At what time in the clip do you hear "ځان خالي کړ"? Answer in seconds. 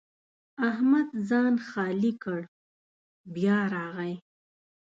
1.29-2.41